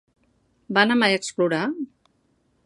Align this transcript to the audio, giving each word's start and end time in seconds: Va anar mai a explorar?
Va 0.77 0.81
anar 0.87 0.97
mai 1.01 1.17
a 1.17 1.19
explorar? 1.19 1.61